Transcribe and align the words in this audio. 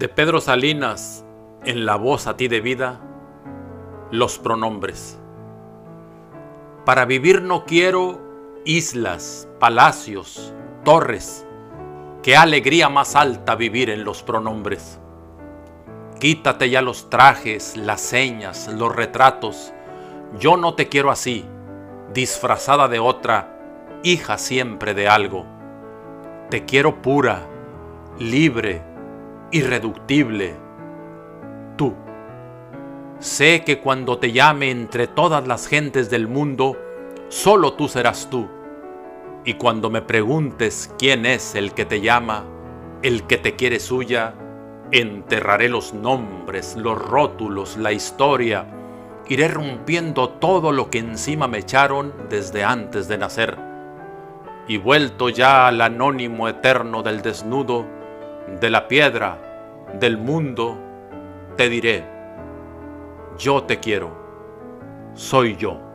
De 0.00 0.08
Pedro 0.08 0.40
Salinas, 0.40 1.26
en 1.62 1.84
la 1.84 1.96
voz 1.96 2.26
a 2.26 2.34
ti 2.34 2.48
de 2.48 2.62
vida, 2.62 3.02
los 4.10 4.38
pronombres. 4.38 5.20
Para 6.86 7.04
vivir 7.04 7.42
no 7.42 7.66
quiero 7.66 8.18
islas, 8.64 9.46
palacios, 9.58 10.54
torres. 10.86 11.46
Qué 12.22 12.34
alegría 12.34 12.88
más 12.88 13.14
alta 13.14 13.56
vivir 13.56 13.90
en 13.90 14.04
los 14.04 14.22
pronombres. 14.22 14.98
Quítate 16.18 16.70
ya 16.70 16.80
los 16.80 17.10
trajes, 17.10 17.76
las 17.76 18.00
señas, 18.00 18.68
los 18.72 18.96
retratos. 18.96 19.74
Yo 20.38 20.56
no 20.56 20.72
te 20.76 20.88
quiero 20.88 21.10
así, 21.10 21.44
disfrazada 22.14 22.88
de 22.88 23.00
otra, 23.00 24.00
hija 24.02 24.38
siempre 24.38 24.94
de 24.94 25.08
algo. 25.08 25.44
Te 26.48 26.64
quiero 26.64 27.02
pura, 27.02 27.46
libre, 28.18 28.89
irreductible, 29.50 30.56
tú. 31.76 31.94
Sé 33.18 33.64
que 33.64 33.80
cuando 33.80 34.18
te 34.18 34.32
llame 34.32 34.70
entre 34.70 35.06
todas 35.06 35.46
las 35.46 35.66
gentes 35.66 36.08
del 36.08 36.28
mundo, 36.28 36.76
solo 37.28 37.74
tú 37.74 37.88
serás 37.88 38.30
tú. 38.30 38.48
Y 39.44 39.54
cuando 39.54 39.90
me 39.90 40.02
preguntes 40.02 40.94
quién 40.98 41.26
es 41.26 41.54
el 41.54 41.72
que 41.72 41.84
te 41.84 42.00
llama, 42.00 42.44
el 43.02 43.26
que 43.26 43.38
te 43.38 43.56
quiere 43.56 43.80
suya, 43.80 44.34
enterraré 44.92 45.68
los 45.68 45.94
nombres, 45.94 46.76
los 46.76 47.00
rótulos, 47.00 47.76
la 47.76 47.92
historia, 47.92 48.66
iré 49.28 49.48
rompiendo 49.48 50.28
todo 50.28 50.72
lo 50.72 50.90
que 50.90 50.98
encima 50.98 51.48
me 51.48 51.58
echaron 51.58 52.12
desde 52.28 52.64
antes 52.64 53.08
de 53.08 53.18
nacer. 53.18 53.58
Y 54.68 54.76
vuelto 54.76 55.28
ya 55.28 55.66
al 55.66 55.80
anónimo 55.80 56.48
eterno 56.48 57.02
del 57.02 57.22
desnudo, 57.22 57.86
de 58.60 58.70
la 58.70 58.88
piedra, 58.88 59.38
del 59.98 60.18
mundo, 60.18 60.78
te 61.56 61.68
diré, 61.68 62.04
yo 63.38 63.64
te 63.64 63.78
quiero, 63.78 64.10
soy 65.14 65.56
yo. 65.56 65.89